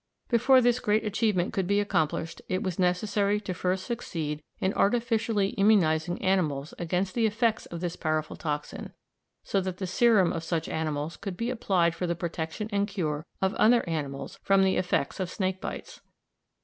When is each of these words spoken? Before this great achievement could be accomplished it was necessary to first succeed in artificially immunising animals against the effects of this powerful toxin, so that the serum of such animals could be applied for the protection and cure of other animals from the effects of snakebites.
Before 0.29 0.61
this 0.61 0.79
great 0.79 1.05
achievement 1.05 1.53
could 1.53 1.67
be 1.67 1.79
accomplished 1.79 2.41
it 2.49 2.63
was 2.63 2.79
necessary 2.79 3.39
to 3.41 3.53
first 3.53 3.85
succeed 3.85 4.41
in 4.59 4.73
artificially 4.73 5.53
immunising 5.59 6.19
animals 6.23 6.73
against 6.79 7.13
the 7.13 7.27
effects 7.27 7.67
of 7.67 7.81
this 7.81 7.95
powerful 7.95 8.35
toxin, 8.35 8.93
so 9.43 9.61
that 9.61 9.77
the 9.77 9.85
serum 9.85 10.33
of 10.33 10.43
such 10.43 10.67
animals 10.67 11.17
could 11.17 11.37
be 11.37 11.51
applied 11.51 11.93
for 11.93 12.07
the 12.07 12.15
protection 12.15 12.67
and 12.71 12.87
cure 12.87 13.27
of 13.43 13.53
other 13.53 13.87
animals 13.87 14.39
from 14.41 14.63
the 14.63 14.75
effects 14.75 15.19
of 15.19 15.29
snakebites. 15.29 15.99